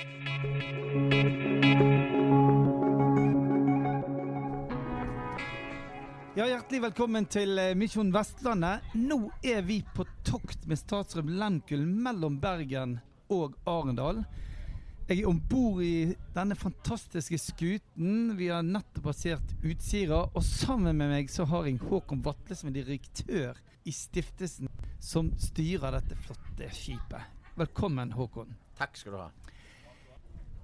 Ja, 0.00 0.06
Hjertelig 6.48 6.80
velkommen 6.86 7.26
til 7.28 7.58
eh, 7.60 7.74
Misjon 7.76 8.08
Vestlandet. 8.14 8.94
Nå 8.96 9.18
er 9.44 9.60
vi 9.66 9.82
på 9.92 10.06
tokt 10.24 10.64
med 10.70 10.80
statsråd 10.80 11.28
Lemkull 11.28 11.84
mellom 11.84 12.38
Bergen 12.40 12.94
og 13.28 13.58
Arendal. 13.68 14.22
Jeg 15.10 15.20
er 15.20 15.28
om 15.28 15.42
bord 15.50 15.82
i 15.84 16.16
denne 16.32 16.56
fantastiske 16.56 17.36
skuten. 17.42 18.38
Vi 18.38 18.48
har 18.48 18.64
nettopp 18.64 19.10
passert 19.10 19.52
Utsira. 19.60 20.22
Og 20.32 20.42
sammen 20.46 20.96
med 20.96 21.12
meg 21.12 21.28
så 21.28 21.44
har 21.50 21.68
jeg 21.68 21.76
Håkon 21.84 22.24
Vatle, 22.24 22.56
som 22.56 22.72
er 22.72 22.80
direktør 22.80 23.60
i 23.84 23.92
stiftelsen 23.92 24.72
som 24.96 25.28
styrer 25.36 25.92
dette 25.98 26.16
flotte 26.24 26.72
skipet. 26.72 27.52
Velkommen, 27.60 28.16
Håkon. 28.16 28.56
Takk 28.80 28.96
skal 28.96 29.18
du 29.18 29.24
ha. 29.26 29.59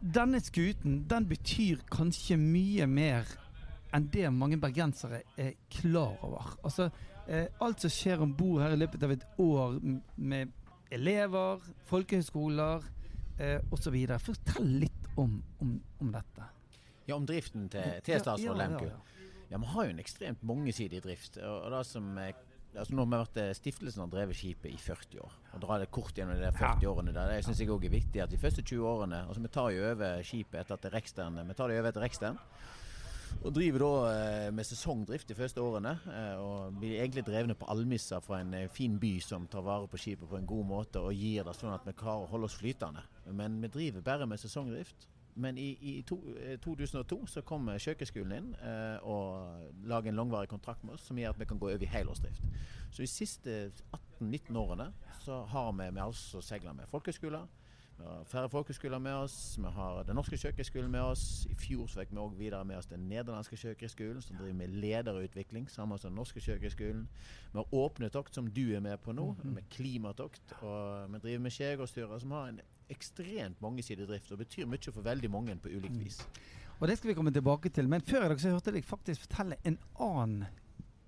Denne 0.00 0.40
skuten 0.44 1.04
den 1.08 1.26
betyr 1.28 1.80
kanskje 1.90 2.36
mye 2.38 2.86
mer 2.86 3.26
enn 3.96 4.08
det 4.12 4.28
mange 4.34 4.58
bergensere 4.60 5.22
er 5.40 5.54
klar 5.72 6.18
over. 6.26 6.50
Altså, 6.66 6.90
eh, 7.28 7.46
alt 7.64 7.80
som 7.80 7.90
skjer 7.90 8.20
om 8.26 8.34
bord 8.36 8.60
her 8.62 8.74
i 8.74 8.80
løpet 8.80 9.02
av 9.06 9.14
et 9.14 9.24
år 9.40 9.78
med 10.16 10.52
elever, 10.92 11.64
folkehøyskoler 11.88 12.84
eh, 13.40 13.58
osv. 13.72 13.96
Fortell 14.22 14.68
litt 14.84 15.08
om, 15.16 15.38
om, 15.64 15.72
om 16.02 16.12
dette. 16.12 16.50
Ja, 17.06 17.14
Om 17.16 17.26
driften 17.26 17.68
til, 17.70 17.80
Ja, 17.86 18.00
til 18.02 18.20
statsråd 18.20 18.44
ja, 18.44 18.52
ja, 18.52 18.58
Lemku. 18.66 18.84
ja. 18.90 19.24
Ja, 19.50 19.58
Vi 19.62 19.66
har 19.70 19.84
jo 19.86 19.90
en 19.94 20.02
ekstremt 20.02 20.42
mangesidig 20.42 21.00
drift. 21.04 21.36
Og, 21.38 21.60
og 21.64 21.70
det 21.72 21.82
som 21.86 22.08
er, 22.18 22.32
altså 22.76 22.94
Nå 22.94 23.04
har 23.04 23.10
vi 23.10 23.20
vært 23.20 23.40
eh, 23.42 23.52
Stiftelsen 23.56 24.04
har 24.04 24.12
drevet 24.12 24.38
skipet 24.38 24.70
i 24.72 24.78
40 24.80 25.20
år. 25.24 25.36
Å 25.56 25.60
dra 25.62 25.78
det 25.82 25.90
kort 25.94 26.16
gjennom 26.16 26.38
de 26.38 26.46
der 26.46 26.56
40 26.56 26.88
årene 26.92 27.14
der, 27.16 27.32
det 27.32 27.44
syns 27.46 27.60
jeg 27.62 27.72
òg 27.72 27.86
er 27.88 27.94
viktig. 27.96 28.22
At 28.24 28.32
de 28.32 28.40
første 28.40 28.64
20 28.64 28.88
årene 28.92 29.22
altså 29.26 29.44
Vi 29.44 29.52
tar 29.56 29.70
jo 29.74 29.86
over 29.92 30.26
skipet 30.26 30.60
etter 30.62 30.76
at 30.78 30.90
Rekstern 30.94 31.40
Vi 31.42 31.56
tar 31.56 31.72
det 31.72 31.80
over 31.80 31.92
etter 31.92 32.06
Rekstern. 32.06 32.40
Og 33.44 33.52
driver 33.52 33.82
da 33.82 33.90
eh, 34.10 34.52
med 34.54 34.64
sesongdrift 34.64 35.28
de 35.28 35.36
første 35.38 35.60
årene. 35.60 35.96
Eh, 36.12 36.36
og 36.40 36.78
blir 36.80 37.00
egentlig 37.00 37.26
drevne 37.26 37.56
på 37.58 37.68
almisser 37.72 38.22
fra 38.24 38.40
en 38.42 38.54
fin 38.72 38.96
by 39.02 39.16
som 39.24 39.48
tar 39.50 39.66
vare 39.66 39.90
på 39.90 40.00
skipet 40.00 40.30
på 40.30 40.38
en 40.38 40.48
god 40.48 40.70
måte 40.70 41.02
og 41.02 41.14
gir 41.16 41.44
det 41.44 41.56
sånn 41.58 41.74
at 41.74 41.84
vi 41.86 41.96
klarer 41.96 42.24
å 42.24 42.32
holde 42.32 42.50
oss 42.50 42.58
flytende. 42.60 43.04
Men 43.36 43.60
vi 43.64 43.72
driver 43.72 44.06
bare 44.06 44.30
med 44.30 44.40
sesongdrift. 44.40 45.08
Men 45.36 45.58
i, 45.60 45.66
i 45.80 46.02
to, 46.08 46.16
eh, 46.40 46.56
2002 46.64 47.18
så 47.28 47.42
kom 47.44 47.68
kjøkkenskolen 47.68 48.32
inn 48.38 48.52
eh, 48.56 49.04
og 49.04 49.84
lager 49.84 50.08
en 50.08 50.16
langvarig 50.16 50.48
kontrakt 50.48 50.84
med 50.84 50.96
oss 50.96 51.04
som 51.10 51.18
gjør 51.20 51.34
at 51.34 51.40
vi 51.42 51.48
kan 51.50 51.60
gå 51.60 51.68
over 51.68 51.84
i 51.84 51.90
helårsdrift. 51.92 52.46
Så 52.90 53.04
de 53.04 53.10
siste 53.10 53.56
18-19 54.20 54.56
årene 54.56 54.88
så 55.20 55.42
har 55.52 55.72
vi, 55.76 55.90
vi 55.92 56.00
altså 56.00 56.40
seila 56.40 56.72
med 56.72 56.88
folkehøyskoler. 56.88 57.44
Vi 57.96 58.04
har 58.04 58.24
færre 58.28 58.48
folkeskoler 58.52 58.98
med 58.98 59.12
oss. 59.12 59.56
Vi 59.58 59.70
har 59.72 60.02
Den 60.02 60.14
norske 60.18 60.36
kjøkkenskolen 60.36 60.90
med 60.90 61.00
oss. 61.00 61.46
I 61.50 61.54
fjor 61.54 61.86
så 61.88 62.02
fikk 62.02 62.12
vi 62.12 62.20
òg 62.20 62.34
videre 62.36 62.64
med 62.64 62.76
oss 62.76 62.90
den 62.90 63.08
nederlandske 63.08 63.56
kjøkkenskolen, 63.56 64.20
som 64.22 64.36
driver 64.36 64.58
med 64.58 64.74
lederutvikling 64.82 65.70
sammen 65.70 65.96
med 65.96 66.04
den 66.04 66.14
norske 66.14 66.40
kjøkkenskolen. 66.40 67.06
Vi 67.52 67.56
har 67.56 67.74
åpne 67.74 68.10
tokt, 68.12 68.34
som 68.34 68.50
du 68.52 68.74
er 68.76 68.84
med 68.84 69.00
på 69.00 69.16
nå, 69.16 69.30
med 69.44 69.64
klimatokt. 69.72 70.52
Og 70.60 71.08
vi 71.12 71.22
driver 71.24 71.46
med 71.48 71.56
skjærgårdsturer, 71.56 72.18
som 72.18 72.36
har 72.36 72.52
en 72.52 72.60
ekstremt 72.92 73.60
mangesidig 73.64 74.06
drift 74.08 74.30
og 74.32 74.44
betyr 74.44 74.68
mye 74.70 74.92
for 74.92 75.02
veldig 75.02 75.30
mange 75.30 75.56
på 75.56 75.72
ulikt 75.72 75.98
vis. 76.04 76.20
Og 76.78 76.88
det 76.88 76.98
skal 76.98 77.08
vi 77.08 77.14
komme 77.16 77.32
tilbake 77.32 77.72
til. 77.72 77.88
Men 77.88 78.04
før 78.04 78.26
i 78.26 78.28
dag 78.28 78.40
så 78.40 78.52
hørte 78.52 78.70
jeg 78.70 78.82
deg 78.82 78.88
faktisk 78.88 79.24
fortelle 79.24 79.56
en 79.64 79.78
annen 79.98 80.44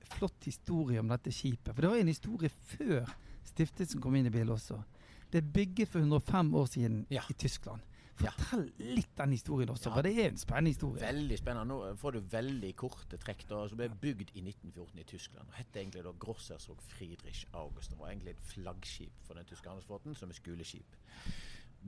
flott 0.08 0.48
historie 0.48 1.00
om 1.00 1.12
dette 1.12 1.32
skipet. 1.34 1.74
For 1.74 1.84
det 1.84 1.90
var 1.90 2.00
en 2.00 2.10
historie 2.10 2.48
før 2.48 3.10
stiftelsen 3.44 4.00
kom 4.00 4.16
inn 4.16 4.30
i 4.30 4.32
bildet 4.32 4.56
også. 4.56 4.80
Det 5.32 5.42
er 5.44 5.48
bygget 5.54 5.88
for 5.88 5.98
105 5.98 6.54
år 6.54 6.66
siden 6.66 7.06
Ja. 7.10 7.20
i 7.30 7.32
Tyskland. 7.32 7.80
Ja. 8.22 8.30
Fortell 8.30 8.72
litt 8.78 9.12
den 9.16 9.30
historien 9.30 9.68
også, 9.70 9.90
Ja. 9.90 9.94
for 9.94 10.02
det 10.02 10.18
er 10.18 10.28
en 10.30 10.36
spennende 10.36 10.70
historie. 10.70 11.00
Veldig 11.02 11.38
spennende. 11.38 11.66
Nå 11.68 11.94
får 11.96 12.10
du 12.12 12.20
veldig 12.20 12.76
korte 12.76 13.16
trekk. 13.16 13.44
da, 13.48 13.68
som 13.68 13.76
ble 13.78 13.88
bygd 13.88 14.30
i 14.34 14.40
1914 14.40 14.98
i 14.98 15.04
Tyskland. 15.04 15.46
og 15.48 15.54
Het 15.54 15.66
egentlig 15.76 16.02
da 16.04 16.10
Grossersog 16.18 16.76
Friedrich 16.82 17.44
August. 17.54 17.90
Det 17.90 17.98
var 17.98 18.08
egentlig 18.08 18.30
et 18.30 18.40
flaggskip 18.40 19.12
for 19.24 19.34
den 19.34 19.44
tyske 19.44 19.68
handelsflåten, 19.68 20.16
som 20.16 20.28
er 20.30 20.32
skoleskip. 20.34 20.86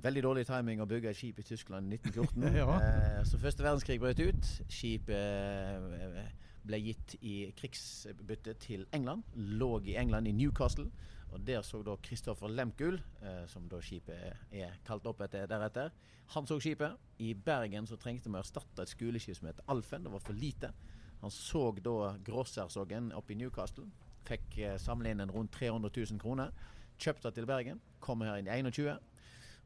Veldig 0.03 0.23
dårlig 0.23 0.47
timing 0.47 0.81
å 0.81 0.87
bygge 0.87 1.11
et 1.11 1.17
skip 1.17 1.39
i 1.39 1.43
Tyskland 1.43 1.93
i 1.93 1.97
1914. 1.97 2.43
Ja. 2.55 2.79
eh, 2.79 3.25
så 3.25 3.37
første 3.39 3.63
verdenskrig 3.65 3.99
brøt 3.99 4.21
ut. 4.21 4.63
Skipet 4.69 5.09
eh, 5.11 6.27
ble 6.67 6.81
gitt 6.83 7.17
i 7.21 7.35
krigsbytte 7.57 8.55
til 8.61 8.87
England. 8.97 9.25
Lå 9.35 9.81
i 9.85 9.97
England, 10.01 10.29
i 10.29 10.33
Newcastle. 10.37 10.91
Og 11.31 11.47
Der 11.47 11.63
så 11.63 11.83
da 11.87 11.95
Kristoffer 12.03 12.49
Lemkuhl, 12.49 13.01
eh, 13.23 13.47
som 13.47 13.69
da 13.69 13.79
skipet 13.81 14.37
er 14.51 14.79
kalt 14.85 15.07
opp 15.07 15.21
etter 15.23 15.47
deretter, 15.47 15.91
han 16.35 16.47
så 16.47 16.59
skipet. 16.61 16.97
I 17.19 17.35
Bergen 17.35 17.87
så 17.87 17.97
trengte 17.97 18.29
vi 18.29 18.39
å 18.39 18.43
erstatte 18.43 18.83
et 18.83 18.91
skoleskip 18.91 19.37
som 19.37 19.49
het 19.49 19.61
Alfen. 19.69 20.05
Det 20.05 20.13
var 20.13 20.23
for 20.23 20.33
lite. 20.33 20.73
Han 21.21 21.31
så 21.31 21.71
da 21.79 22.17
Grossersoggen 22.25 23.13
oppe 23.13 23.33
i 23.33 23.37
Newcastle. 23.37 23.87
Fikk 24.27 24.59
eh, 24.59 24.77
samle 24.79 25.11
inn 25.11 25.21
en 25.21 25.31
rundt 25.31 25.53
300 25.53 25.91
000 25.97 26.21
kroner. 26.21 26.51
Kjøpte 26.99 27.31
til 27.31 27.47
Bergen. 27.47 27.81
Kom 28.01 28.23
her 28.27 28.37
i 28.37 28.43
21. 28.47 28.99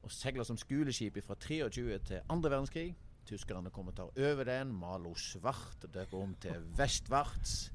Og 0.04 0.12
seila 0.12 0.44
som 0.44 0.58
skoleskip 0.60 1.16
fra 1.24 1.34
23 1.40 1.98
til 1.98 2.20
andre 2.28 2.50
verdenskrig. 2.50 2.94
Tyskerne 3.28 3.72
kommer 3.74 3.94
og 3.94 3.98
tar 3.98 4.24
over 4.30 4.48
den. 4.48 4.74
Malo 4.76 5.14
svart, 5.18 5.86
døpe 5.94 6.20
om 6.20 6.34
til 6.42 6.64
Vestvarts. 6.78 7.70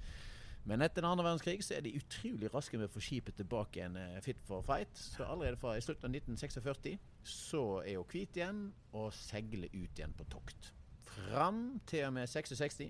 Men 0.69 0.83
etter 0.85 1.01
den 1.01 1.09
andre 1.09 1.25
verdenskrig 1.25 1.63
så 1.65 1.77
er 1.77 1.85
de 1.85 1.95
utrolig 1.97 2.49
raske 2.53 2.77
med 2.77 2.89
å 2.89 2.93
få 2.93 3.01
skipet 3.01 3.37
tilbake 3.39 3.79
igjen 3.79 3.95
eh, 3.97 4.19
fit 4.21 4.41
for 4.45 4.65
fight. 4.65 4.91
Så 4.93 5.25
allerede 5.25 5.57
fra 5.61 5.75
i 5.77 5.83
slutten 5.83 6.09
av 6.09 6.17
1946 6.19 6.99
så 7.25 7.63
er 7.81 7.97
hun 7.97 8.09
hvit 8.11 8.37
igjen 8.37 8.65
og 8.99 9.09
seiler 9.15 9.71
ut 9.73 10.01
igjen 10.01 10.13
på 10.17 10.27
tokt. 10.29 10.73
Fram 11.09 11.79
til 11.89 12.05
og 12.09 12.13
med 12.19 12.29
66. 12.29 12.83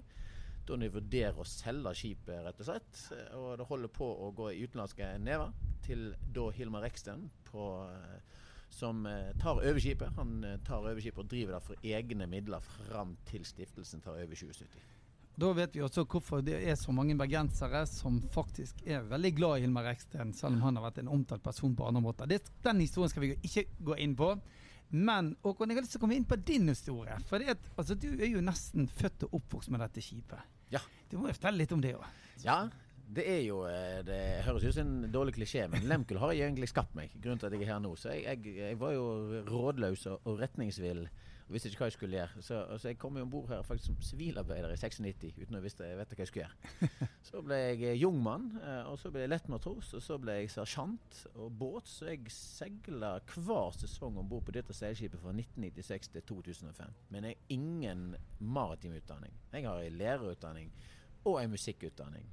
Da 0.68 0.78
de 0.78 0.91
vurderer 0.91 1.40
å 1.40 1.47
selge 1.47 1.96
skipet, 1.97 2.44
rett 2.46 2.59
og 2.62 2.68
slett. 2.68 3.03
Og 3.40 3.53
det 3.62 3.70
holder 3.70 3.94
på 3.96 4.09
å 4.28 4.30
gå 4.38 4.52
i 4.52 4.66
utenlandske 4.66 5.14
never. 5.24 5.53
Til 5.86 6.12
da 6.36 6.50
Hilmar 6.53 6.84
Reksten 6.86 7.30
på 7.47 7.70
eh, 7.88 8.44
som 8.69 9.06
eh, 9.06 9.31
tar 9.41 9.59
over 9.59 9.80
skipet. 9.81 10.13
Han 10.18 10.44
eh, 10.44 10.59
tar 10.68 10.84
over 10.84 11.02
skipet 11.02 11.24
og 11.24 11.31
driver 11.31 11.57
det 11.57 11.66
for 11.66 11.90
egne 11.96 12.28
midler 12.30 12.63
fram 12.75 13.16
til 13.30 13.46
stiftelsen 13.47 14.03
tar 14.06 14.18
over 14.18 14.35
2070. 14.35 14.88
Da 15.40 15.52
vet 15.56 15.75
vi 15.75 15.84
også 15.85 16.03
hvorfor 16.03 16.41
det 16.44 16.57
er 16.68 16.75
så 16.75 16.91
mange 16.91 17.16
bergensere 17.18 17.85
som 17.88 18.18
faktisk 18.34 18.81
er 18.84 19.06
veldig 19.08 19.31
glad 19.38 19.59
i 19.59 19.63
Hilmar 19.63 19.85
Reksten, 19.88 20.34
selv 20.35 20.58
om 20.58 20.66
han 20.66 20.79
har 20.79 20.90
vært 20.90 21.00
en 21.00 21.12
omtalt 21.16 21.44
person 21.46 21.78
på 21.78 21.85
andre 21.88 22.02
måter. 22.03 22.28
Det, 22.28 22.41
den 22.66 22.81
historien 22.84 23.13
skal 23.13 23.24
vi 23.24 23.38
ikke 23.47 23.63
gå 23.88 23.96
inn 24.03 24.18
på. 24.19 24.34
Men 24.90 25.35
Håkon, 25.46 25.69
jeg 25.69 25.78
har 25.78 25.85
lyst 25.85 25.94
til 25.96 26.02
å 26.02 26.03
komme 26.03 26.18
inn 26.18 26.28
på 26.28 26.35
din 26.44 26.68
historie. 26.68 27.16
For 27.29 27.40
det 27.40 27.53
at, 27.53 27.72
altså, 27.78 27.96
du 27.96 28.09
er 28.18 28.28
jo 28.28 28.44
nesten 28.44 28.90
født 28.90 29.28
og 29.29 29.40
oppvokst 29.40 29.72
med 29.72 29.84
dette 29.85 30.03
skipet. 30.03 30.58
Ja. 30.74 30.81
Du 31.09 31.19
må 31.19 31.29
jo 31.29 31.38
fortelle 31.38 31.62
litt 31.62 31.75
om 31.75 31.84
det 31.84 31.94
òg. 31.96 32.06
Ja, 32.44 32.63
det 33.16 33.25
er 33.25 33.40
jo 33.42 33.64
eh, 33.66 34.02
Det 34.06 34.20
høres 34.46 34.68
ut 34.68 34.75
som 34.75 34.86
en 34.88 35.12
dårlig 35.14 35.34
klisjé, 35.40 35.66
men 35.72 35.88
Lemkul 35.90 36.20
har 36.22 36.36
jeg 36.36 36.50
egentlig 36.50 36.70
skapt 36.70 36.94
meg. 36.97 37.14
Grunnen 37.18 37.42
til 37.42 37.50
at 37.50 37.58
jeg 37.58 37.66
er 37.66 37.74
her 37.74 37.81
nå. 37.81 37.96
Så 37.97 38.14
jeg, 38.14 38.25
jeg, 38.46 38.56
jeg 38.59 38.80
var 38.81 38.94
jo 38.94 39.08
rådløs 39.50 40.06
og, 40.12 40.22
og 40.30 40.40
retningsvill. 40.44 41.08
Og 41.50 41.56
visste 41.56 41.72
ikke 41.72 41.81
hva 41.81 41.88
jeg 41.90 41.96
skulle 41.96 42.18
gjøre. 42.20 42.42
Så, 42.46 42.58
altså, 42.75 42.88
jeg 42.92 42.97
kom 43.02 43.16
jo 43.18 43.24
om 43.25 43.30
bord 43.34 43.47
her 43.50 43.64
faktisk 43.66 43.90
som 43.90 44.03
sivilarbeider 44.06 44.70
i 44.70 44.78
96 44.78 45.40
uten 45.40 45.58
å 45.58 45.62
visste, 45.64 45.88
jeg 45.90 45.97
vet 45.97 46.12
hva 46.14 46.22
jeg 46.22 46.30
skulle 46.30 46.44
gjøre. 46.46 46.90
Så 47.30 47.42
ble 47.42 47.58
jeg 47.58 47.80
eh, 47.90 47.97
jungmann, 47.97 48.46
eh, 48.62 48.92
og 48.92 49.00
så 49.02 49.09
ble 49.14 49.24
jeg 49.24 49.31
lettmatros, 49.31 49.90
og 49.97 50.03
så 50.06 50.20
ble 50.22 50.36
jeg 50.38 50.52
sersjant 50.53 51.24
og 51.34 51.50
båt. 51.58 51.90
Så 51.90 52.12
jeg 52.12 52.30
seila 52.34 53.16
hver 53.34 53.74
sesong 53.81 54.22
om 54.22 54.30
bord 54.30 54.46
på 54.46 54.53
dette 54.53 54.78
seilskipet 54.78 55.22
fra 55.22 55.34
1996 55.34 56.14
til 56.14 56.28
2005. 56.30 56.97
Men 57.09 57.31
jeg 57.31 57.40
har 57.40 57.58
ingen 57.58 58.06
maritim 58.40 58.94
utdanning. 59.02 59.34
Jeg 59.50 59.66
har 59.66 59.81
en 59.81 60.00
lærerutdanning 60.03 60.70
og 61.26 61.41
en 61.41 61.58
musikkutdanning. 61.58 62.30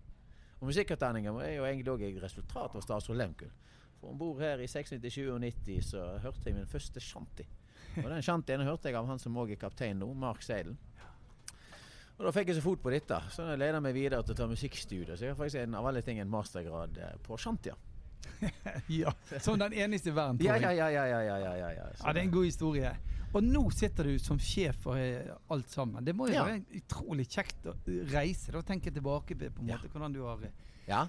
Og 0.61 0.71
Musikkutdanninga 0.71 1.34
er 1.44 1.56
jo 1.59 1.67
egentlig 1.69 1.93
òg 1.93 2.05
et 2.06 2.22
resultat 2.22 2.77
av 2.77 2.84
statsråd 2.84 3.19
Lehmkuhl. 3.21 3.53
For 4.00 4.12
om 4.12 4.19
bord 4.21 4.41
her 4.41 4.61
i 4.61 4.69
96-97 4.69 5.91
så 5.91 6.05
hørte 6.22 6.49
jeg 6.49 6.56
min 6.56 6.69
første 6.71 7.00
shanty. 7.00 7.47
Og 8.03 8.11
den 8.11 8.25
shantyen 8.25 8.65
hørte 8.65 8.91
jeg 8.91 8.99
av 8.99 9.09
han 9.09 9.21
som 9.21 9.37
òg 9.41 9.53
er 9.55 9.61
kaptein 9.61 10.00
nå, 10.00 10.08
Mark 10.17 10.44
Seidel. 10.44 10.76
Og 12.17 12.25
Da 12.25 12.32
fikk 12.32 12.49
jeg 12.49 12.56
så 12.56 12.64
fot 12.64 12.81
på 12.81 12.93
dette, 12.93 13.19
så 13.32 13.44
det 13.50 13.58
leder 13.61 13.82
meg 13.85 13.97
videre 13.97 14.23
til 14.25 14.32
å 14.32 14.38
ta 14.38 14.47
musikkstudier. 14.49 15.17
Så 15.17 15.26
jeg 15.26 15.35
har 15.35 15.38
faktisk 15.38 15.61
en, 15.61 15.76
av 15.76 15.88
alle 15.91 16.00
ting 16.05 16.20
en 16.20 16.32
mastergrad 16.32 16.97
eh, 16.97 17.19
på 17.26 17.37
shantya. 17.41 17.76
Ja, 19.00 19.12
Som 19.40 19.58
den 19.58 19.75
eneste 19.75 20.12
i 20.12 20.17
verden, 20.17 20.40
Ja, 20.44 20.56
ja, 20.61 20.73
ja, 20.73 20.88
ja, 20.90 21.05
ja, 21.06 21.20
ja, 21.23 21.37
ja, 21.43 21.70
ja. 21.75 21.87
Ja, 21.99 22.12
det 22.12 22.20
er 22.20 22.25
en 22.25 22.34
god 22.34 22.49
historie. 22.49 22.94
Og 23.37 23.44
nå 23.44 23.67
sitter 23.75 24.08
du 24.08 24.19
som 24.23 24.38
sjef 24.40 24.78
for 24.87 24.96
eh, 25.00 25.28
alt 25.52 25.69
sammen. 25.73 26.05
Det 26.06 26.14
må 26.17 26.28
jo 26.31 26.40
være 26.40 26.62
utrolig 26.78 27.26
kjekt 27.28 27.67
å 27.69 27.75
reise. 28.12 28.55
Da 28.55 28.62
tenker 28.64 28.90
jeg 28.90 28.99
tilbake 29.00 29.37
på 29.37 29.50
på 29.52 29.64
en 29.64 29.73
måte 29.75 29.90
hvordan 29.93 30.14
du 30.14 30.23
har 30.25 30.44
eh, 30.46 30.55
ja. 30.88 31.05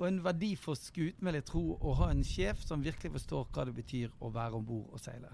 Og 0.00 0.08
en 0.08 0.18
verdi 0.24 0.54
for 0.58 0.74
skuten, 0.74 1.22
vil 1.22 1.38
jeg 1.38 1.46
tro, 1.46 1.62
å 1.78 1.94
ha 2.00 2.10
en 2.10 2.24
sjef 2.26 2.64
som 2.66 2.82
virkelig 2.82 3.12
forstår 3.14 3.46
hva 3.54 3.66
det 3.68 3.76
betyr 3.76 4.10
å 4.18 4.30
være 4.34 4.58
om 4.58 4.64
bord 4.66 4.96
og 4.96 5.02
seile. 5.02 5.30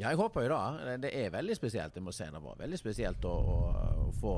Ja, 0.00 0.08
jeg 0.08 0.16
håper 0.16 0.46
jo 0.46 0.54
da. 0.54 0.96
Det 1.02 1.10
er 1.12 1.32
veldig 1.34 1.56
spesielt, 1.58 1.96
jeg 1.96 2.04
må 2.06 2.14
si. 2.16 2.24
Det 2.24 2.40
var 2.40 2.56
veldig 2.56 2.78
spesielt 2.80 3.26
å, 3.28 3.34
å, 3.36 3.58
å 4.06 4.08
få, 4.16 4.34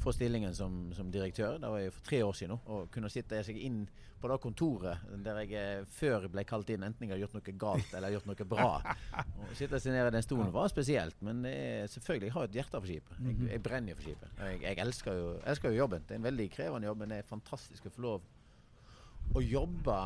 få 0.00 0.12
stillingen 0.12 0.54
som, 0.54 0.92
som, 0.96 1.10
direktør. 1.12 1.58
Det 1.60 1.70
var 1.72 1.82
jeg 1.82 1.92
for 1.94 2.06
tre 2.06 2.22
år 2.24 2.36
siden. 2.36 2.62
Og 2.72 2.88
kunne 2.92 3.10
sitte 3.12 3.42
seg 3.46 3.58
inn 3.60 3.82
på 4.20 4.28
det 4.28 4.36
kontoret 4.42 5.04
der 5.24 5.38
jeg 5.40 5.52
eh, 5.56 5.84
før 5.96 6.26
ble 6.32 6.44
kalt 6.44 6.68
inn, 6.72 6.84
enten 6.84 7.06
jeg 7.06 7.14
har 7.14 7.22
gjort 7.22 7.36
noe 7.38 7.54
galt 7.60 7.94
eller 7.96 8.12
gjort 8.12 8.28
noe 8.28 8.48
bra. 8.48 8.70
Å 9.48 9.52
sitte 9.56 9.80
seg 9.80 9.96
nede 9.96 10.10
i 10.10 10.16
den 10.18 10.26
stolen 10.26 10.52
var 10.52 10.68
spesielt, 10.72 11.16
men 11.24 11.44
er, 11.48 11.86
selvfølgelig, 11.92 12.28
jeg 12.28 12.36
har 12.36 12.48
et 12.50 12.58
hjerte 12.60 12.80
for 12.80 12.90
skipet. 12.90 13.22
Jeg, 13.24 13.38
jeg 13.54 13.64
brenner 13.64 13.96
for 13.96 14.08
skipet. 14.08 14.42
Jeg, 14.42 14.62
jeg 14.66 14.82
elsker, 14.84 15.20
jo, 15.20 15.30
elsker, 15.52 15.72
jo, 15.72 15.82
jobben. 15.84 16.04
Det 16.08 16.16
er 16.16 16.22
en 16.22 16.28
veldig 16.28 16.48
krevende 16.56 16.90
jobb, 16.90 17.00
men 17.00 17.14
det 17.14 17.22
er 17.22 17.30
fantastisk 17.30 17.88
å 17.88 17.94
få 17.94 18.04
lov 18.08 18.28
å 19.36 19.44
jobbe 19.44 20.00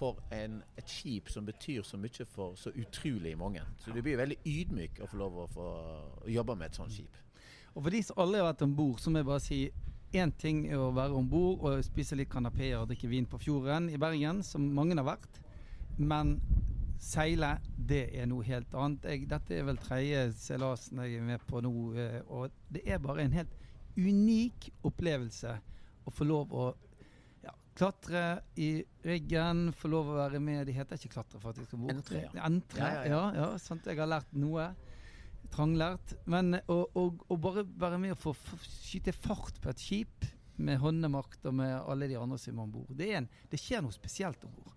for 0.00 0.20
en, 0.32 0.60
et 0.78 0.88
skip 0.88 1.28
som 1.32 1.44
betyr 1.44 1.82
så 1.84 1.98
mye 2.00 2.26
for 2.30 2.56
så 2.56 2.72
utrolig 2.78 3.34
mange. 3.38 3.64
Så 3.82 3.92
du 3.92 4.00
blir 4.00 4.20
veldig 4.20 4.38
ydmyk 4.48 5.02
å 5.02 5.08
få 5.10 5.18
lov 5.20 5.42
å, 5.42 5.48
få, 5.50 5.66
å 6.24 6.30
jobbe 6.30 6.56
med 6.56 6.70
et 6.70 6.78
sånt 6.78 6.94
skip. 6.94 7.18
Og 7.74 7.84
for 7.84 7.94
de 7.94 8.02
som 8.04 8.18
aldri 8.22 8.40
har 8.40 8.50
vært 8.50 8.64
om 8.66 8.74
bord, 8.76 8.98
så 9.00 9.12
må 9.12 9.20
jeg 9.20 9.28
bare 9.28 9.44
si 9.44 9.60
én 10.16 10.32
ting 10.42 10.64
er 10.66 10.80
å 10.80 10.90
være 10.94 11.14
om 11.14 11.28
bord 11.30 11.62
og 11.68 11.84
spise 11.86 12.18
litt 12.18 12.30
kanapeer 12.32 12.80
og 12.80 12.88
drikke 12.90 13.10
vin 13.12 13.28
på 13.30 13.38
fjorden 13.38 13.86
i 13.92 14.00
Bergen, 14.00 14.42
som 14.46 14.66
mange 14.74 14.98
har 14.98 15.06
vært. 15.06 15.38
Men 15.98 16.36
seile, 17.00 17.54
det 17.76 18.08
er 18.18 18.28
noe 18.28 18.44
helt 18.44 18.74
annet. 18.74 19.06
Jeg, 19.06 19.30
dette 19.30 19.56
er 19.56 19.66
vel 19.68 19.80
tredje 19.80 20.26
seilasen 20.36 21.00
jeg 21.04 21.20
er 21.20 21.26
med 21.30 21.46
på 21.48 21.62
nå, 21.64 21.74
eh, 21.94 22.20
og 22.28 22.50
det 22.74 22.84
er 22.90 23.02
bare 23.02 23.24
en 23.24 23.38
helt 23.38 23.54
unik 23.96 24.70
opplevelse 24.86 25.56
å 26.06 26.12
få 26.14 26.26
lov 26.26 26.54
å 26.56 26.70
klatre 27.80 28.40
i 28.60 28.70
ryggen, 29.06 29.70
få 29.76 29.90
lov 29.90 30.10
å 30.12 30.18
være 30.18 30.40
med 30.42 30.66
De 30.68 30.74
heter 30.76 30.98
ikke 30.98 31.14
klatre, 31.14 31.40
faktisk. 31.40 31.74
Entre. 31.88 32.24
Ja. 32.26 32.44
Entre. 32.46 32.80
Ja, 32.80 33.04
ja, 33.08 33.22
ja. 33.38 33.48
sant? 33.62 33.86
Jeg 33.88 34.00
har 34.00 34.10
lært 34.10 34.32
noe. 34.36 34.70
Tranglært. 35.50 36.16
Men 36.30 36.58
å 36.70 37.36
bare 37.40 37.64
være 37.64 38.00
med 38.02 38.14
og 38.16 38.20
få, 38.20 38.34
skyte 38.66 39.14
fart 39.16 39.60
på 39.62 39.72
et 39.72 39.82
skip 39.82 40.28
med 40.60 40.80
håndemakt 40.82 41.46
og 41.48 41.56
med 41.56 41.72
alle 41.78 42.08
de 42.10 42.18
andre 42.20 42.38
som 42.38 42.58
er 42.58 42.66
om 42.66 42.74
bord, 42.74 42.92
det, 42.96 43.14
det 43.50 43.60
skjer 43.60 43.82
noe 43.84 43.96
spesielt 43.96 44.44
om 44.44 44.52
bord. 44.58 44.76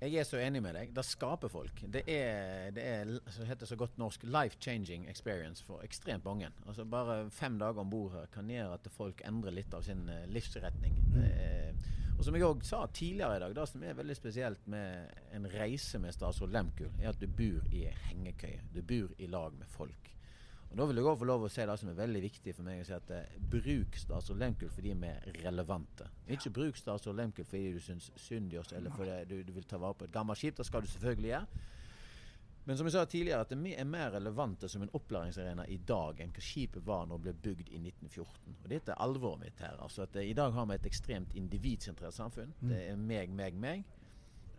Jeg 0.00 0.16
er 0.16 0.24
så 0.24 0.38
enig 0.40 0.62
med 0.64 0.72
deg. 0.78 0.92
Det 0.96 1.02
skaper 1.04 1.50
folk. 1.52 1.82
Det 1.92 2.00
er, 2.08 2.70
det 2.72 2.84
er 2.88 3.10
så 3.28 3.44
heter 3.44 3.68
så 3.68 3.76
godt 3.76 3.98
norsk 4.00 4.22
life 4.24 4.56
changing 4.56 5.04
experience 5.12 5.60
for 5.66 5.84
ekstremt 5.84 6.24
mange. 6.24 6.48
Altså 6.64 6.86
Bare 6.88 7.26
fem 7.36 7.58
dager 7.60 7.82
om 7.82 7.90
bord 7.92 8.16
kan 8.32 8.48
gjøre 8.48 8.78
at 8.78 8.88
folk 8.94 9.20
endrer 9.28 9.52
litt 9.58 9.76
av 9.76 9.84
sin 9.84 10.06
uh, 10.08 10.24
livsretning. 10.32 10.96
Mm. 11.12 11.18
Er, 11.26 11.90
og 12.20 12.24
som 12.26 12.36
jeg 12.36 12.44
òg 12.44 12.64
sa 12.68 12.82
tidligere 12.92 13.38
i 13.38 13.40
dag, 13.40 13.52
det 13.56 13.62
som 13.70 13.84
er 13.88 13.94
veldig 13.96 14.14
spesielt 14.18 14.66
med 14.68 15.22
en 15.32 15.46
reise 15.48 15.96
med 16.02 16.12
statsråd 16.12 16.50
Lemkul, 16.52 16.90
er 17.00 17.14
at 17.14 17.20
du 17.20 17.24
bor 17.32 17.70
i 17.72 17.86
hengekøye. 18.10 18.58
Du 18.74 18.82
bor 18.84 19.14
i 19.16 19.28
lag 19.32 19.54
med 19.56 19.70
folk. 19.72 20.10
Og 20.68 20.76
Da 20.76 20.84
vil 20.84 21.00
jeg 21.00 21.08
òg 21.08 21.16
få 21.22 21.28
lov 21.30 21.46
å 21.46 21.48
si 21.48 21.64
det 21.64 21.78
som 21.80 21.88
er 21.88 21.96
veldig 21.96 22.22
viktig 22.26 22.54
for 22.58 22.68
meg. 22.68 22.82
å 22.82 22.84
si 22.90 22.92
at 22.92 23.14
eh, 23.16 23.38
Bruk 23.40 23.96
Statsråd 23.96 24.38
Lehmkuhl 24.42 24.68
fordi 24.74 24.92
vi 24.92 25.08
er 25.08 25.40
relevante. 25.46 26.10
Ikke 26.28 26.52
bruk 26.60 26.76
Statsråd 26.76 27.16
Lehmkuhl 27.16 27.48
fordi 27.48 27.72
du 27.72 27.80
syns 27.80 28.10
synd 28.20 28.52
i 28.52 28.60
oss, 28.60 28.74
eller 28.76 28.92
fordi 28.92 29.16
du, 29.24 29.38
du, 29.42 29.54
vil 29.56 29.64
ta 29.64 29.80
vare 29.80 29.96
på 29.96 30.04
et 30.04 30.12
gammelt 30.12 30.38
skip. 30.38 30.60
Det 30.60 30.68
skal 30.68 30.84
du 30.84 30.92
selvfølgelig 30.92 31.32
gjøre. 31.32 31.64
Men 32.70 32.78
som 32.78 32.86
jeg 32.86 32.92
sa 32.94 33.00
tidligere, 33.02 33.42
at 33.42 33.52
vi 33.58 33.72
er 33.74 33.86
mer 33.90 34.12
relevante 34.14 34.68
som 34.70 34.84
en 34.84 34.92
opplæringsarena 34.94 35.64
i 35.74 35.80
dag 35.82 36.20
enn 36.22 36.30
hva 36.30 36.42
skipet 36.46 36.84
var 36.86 37.08
når 37.10 37.18
det 37.18 37.24
ble 37.24 37.32
bygd 37.48 37.72
i 37.74 37.80
1914. 37.80 38.52
Og 38.60 38.68
Dette 38.70 38.92
er 38.94 39.00
alvoret 39.02 39.40
mitt 39.40 39.58
her. 39.58 39.74
altså 39.82 40.04
at 40.04 40.14
eh, 40.14 40.28
I 40.30 40.36
dag 40.38 40.54
har 40.54 40.68
vi 40.70 40.76
et 40.76 40.86
ekstremt 40.86 41.34
individsentrert 41.34 42.14
samfunn. 42.14 42.52
Mm. 42.60 42.68
Det 42.70 42.78
er 42.92 43.00
meg, 43.08 43.32
meg, 43.34 43.56
meg. 43.58 43.82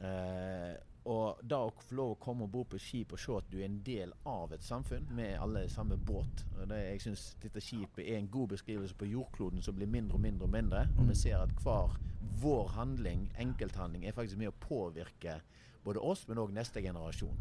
Eh, 0.03 0.73
og 1.13 1.39
da 1.53 1.61
å 1.63 1.71
få 1.71 1.95
lov 2.01 2.11
å 2.17 2.19
komme 2.25 2.49
og 2.49 2.51
bo 2.51 2.65
på 2.73 2.81
skip 2.83 3.15
og 3.15 3.23
se 3.23 3.37
at 3.39 3.47
du 3.47 3.61
er 3.61 3.69
en 3.69 3.79
del 3.87 4.11
av 4.27 4.51
et 4.57 4.67
samfunn 4.67 5.07
med 5.15 5.39
alle 5.39 5.63
i 5.63 5.71
samme 5.71 5.95
båt 5.95 6.43
det, 6.67 6.81
Jeg 6.81 7.05
syns 7.05 7.23
dette 7.39 7.63
skipet 7.63 8.03
er 8.03 8.19
en 8.19 8.27
god 8.33 8.57
beskrivelse 8.57 8.99
på 8.99 9.07
jordkloden 9.07 9.63
som 9.63 9.79
blir 9.79 9.87
mindre 9.87 10.19
og 10.19 10.25
mindre 10.27 10.49
og 10.49 10.57
mindre. 10.57 10.83
Og 10.97 11.07
vi 11.07 11.15
ser 11.15 11.39
at 11.39 11.55
hver 11.63 11.95
vår 12.43 12.75
handling, 12.75 13.29
enkelthandling, 13.39 14.03
er 14.03 14.19
faktisk 14.19 14.43
med 14.43 14.51
å 14.51 14.59
påvirke 14.67 15.39
både 15.87 16.03
oss, 16.03 16.27
men 16.27 16.43
òg 16.43 16.51
neste 16.53 16.83
generasjon. 16.83 17.39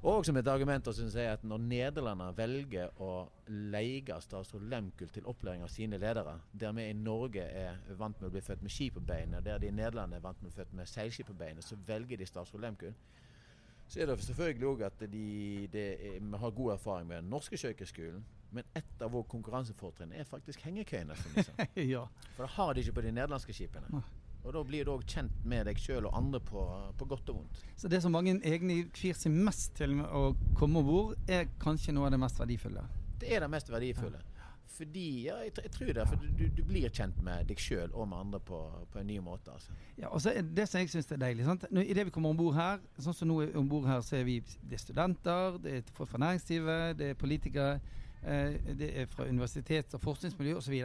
Og 0.00 0.24
som 0.24 0.36
et 0.40 0.48
argument 0.48 0.86
synes 0.96 1.14
jeg 1.14 1.28
at 1.28 1.42
når 1.44 1.58
Nederland 1.60 2.22
velger 2.36 2.88
å 3.04 3.26
leie 3.52 4.16
statsråd 4.24 4.62
Lemkul 4.72 5.10
til 5.12 5.26
opplæring 5.28 5.60
av 5.60 5.68
sine 5.68 5.98
ledere, 6.00 6.38
der 6.52 6.72
vi 6.72 6.86
i 6.88 6.94
Norge 6.96 7.44
er 7.44 7.76
vant 7.98 8.16
med 8.20 8.30
å 8.30 8.32
bli 8.32 8.40
født 8.40 8.62
med 8.64 8.72
ski 8.72 8.88
på 8.94 9.02
beinet, 9.04 9.44
der 9.44 9.60
de 9.60 9.68
i 9.68 9.74
Nederland 9.76 10.16
er 10.16 10.22
vant 10.24 10.40
med 10.40 10.48
å 10.48 10.54
bli 10.54 10.62
født 10.62 10.72
med 10.78 10.88
seilski 10.88 11.26
på 11.28 11.36
beinet, 11.36 11.66
så 11.66 11.76
velger 11.86 12.16
de 12.16 12.28
statsråd 12.28 12.64
Lemkul. 12.64 12.94
Så 13.90 14.00
er 14.00 14.06
det 14.06 14.16
selvfølgelig 14.24 14.68
òg 14.70 14.86
at 14.86 15.00
de, 15.02 15.68
de, 15.72 15.84
vi 16.16 16.40
har 16.40 16.56
god 16.56 16.72
erfaring 16.72 17.08
med 17.08 17.20
den 17.20 17.30
norske 17.30 17.58
kjøkkenskolen. 17.60 18.24
Men 18.56 18.66
et 18.78 19.02
av 19.02 19.12
våre 19.12 19.26
konkurransefortrinn 19.30 20.14
er 20.16 20.24
faktisk 20.26 20.62
hengekøyene. 20.64 21.16
ja. 21.92 22.06
For 22.36 22.46
det 22.46 22.52
har 22.54 22.72
de 22.72 22.84
ikke 22.84 22.96
på 23.00 23.04
de 23.04 23.12
nederlandske 23.18 23.54
skipene. 23.54 24.00
Og 24.44 24.54
da 24.56 24.62
blir 24.64 24.86
du 24.86 24.94
òg 24.94 25.04
kjent 25.04 25.44
med 25.44 25.66
deg 25.68 25.80
sjøl 25.80 26.08
og 26.08 26.16
andre 26.16 26.40
på, 26.40 26.64
på, 26.96 27.08
godt 27.08 27.28
og 27.32 27.42
vondt. 27.42 27.62
Så 27.76 27.90
det 27.92 28.00
som 28.02 28.14
mange 28.14 28.38
egentlig 28.38 28.86
kvir 28.96 29.16
seg 29.18 29.34
mest 29.36 29.74
til 29.76 29.98
med 29.98 30.08
å 30.08 30.32
komme 30.56 30.80
om 30.80 30.88
bord, 30.88 31.14
er 31.28 31.50
kanskje 31.60 31.92
noe 31.96 32.08
av 32.08 32.14
det 32.14 32.22
mest 32.22 32.40
verdifulle? 32.40 32.86
Det 33.20 33.34
er 33.36 33.44
det 33.44 33.50
mest 33.52 33.68
verdifulle. 33.72 34.22
Ja. 34.24 34.30
Fordi, 34.80 35.06
ja, 35.26 35.34
jeg, 35.44 35.52
jeg, 35.62 35.70
tror 35.74 35.92
det. 35.92 36.06
For 36.08 36.22
du, 36.38 36.44
du 36.56 36.62
blir 36.64 36.88
kjent 36.88 37.18
med 37.24 37.50
deg 37.50 37.60
sjøl 37.60 37.92
og 37.92 38.08
med 38.08 38.22
andre 38.22 38.40
på, 38.48 38.60
på, 38.88 39.02
en 39.02 39.10
ny 39.10 39.18
måte. 39.20 39.52
Altså. 39.52 39.76
Ja, 39.98 40.08
og 40.08 40.22
så 40.24 40.32
er 40.32 40.46
Det 40.56 40.64
som 40.70 40.80
jeg 40.80 40.92
syns 40.94 41.10
er 41.12 41.20
deilig 41.20 41.44
sant? 41.44 41.66
Idet 41.68 42.06
vi 42.08 42.14
kommer 42.14 42.32
om 42.32 42.40
bord 42.40 42.56
her, 42.56 42.80
sånn 42.96 43.16
som 43.18 43.28
nå 43.28 43.42
om 43.60 43.68
bord 43.68 43.88
her, 43.90 44.00
så 44.06 44.16
er 44.22 44.24
vi 44.28 44.38
det 44.40 44.78
er 44.78 44.80
studenter, 44.80 45.60
det 45.60 45.74
er 45.76 45.94
folk 45.98 46.08
fra 46.08 46.22
næringslivet, 46.24 46.96
det 46.96 47.12
er 47.12 47.20
politikere, 47.20 47.74
eh, 48.22 48.56
det 48.80 48.92
er 49.02 49.10
fra 49.12 49.28
universitets- 49.28 49.98
og 49.98 50.04
forskningsmiljø 50.06 50.56
osv. 50.62 50.78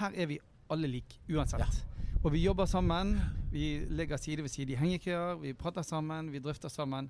Her 0.00 0.18
er 0.18 0.32
vi 0.32 0.40
alle 0.74 0.90
like, 0.90 1.20
uansett. 1.30 1.62
Ja. 1.62 1.96
Og 2.26 2.32
vi 2.32 2.40
jobber 2.42 2.66
sammen. 2.66 3.20
Vi 3.52 3.84
ligger 3.88 4.16
side 4.16 4.42
ved 4.42 4.50
side 4.50 4.72
i 4.72 4.76
hengekøyer. 4.76 5.36
Vi 5.38 5.52
prater 5.54 5.82
sammen, 5.82 6.32
vi 6.32 6.40
drøfter 6.42 6.68
sammen. 6.68 7.06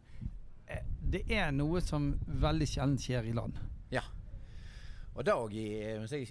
Eh, 0.69 0.83
det 1.13 1.23
er 1.33 1.55
noe 1.57 1.81
som 1.81 2.11
veldig 2.29 2.67
sjelden 2.69 2.99
skjer 3.01 3.25
i 3.25 3.33
land. 3.33 3.57
Ja. 3.89 4.03
Og 5.15 5.25
da 5.25 5.39
òg 5.41 5.55
i 5.57 5.65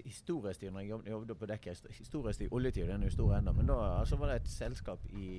historietid, 0.05 0.69
når 0.69 0.85
jeg 0.85 1.15
jobbet 1.15 1.39
på 1.39 1.49
dekket, 1.49 1.87
historietid, 1.97 2.53
oljetid, 2.53 2.85
den 2.85 3.01
er 3.01 3.09
jo 3.09 3.15
stor 3.15 3.33
ennå, 3.39 3.55
men 3.57 3.73
da 3.73 3.79
altså, 4.03 4.21
var 4.21 4.29
det 4.29 4.43
et 4.43 4.53
selskap 4.53 5.09
i, 5.17 5.31